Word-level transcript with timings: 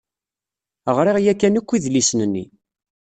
Ɣriɣ 0.97 1.17
yakan 1.23 1.57
akk 1.59 1.69
idlisen-nni. 1.77 2.45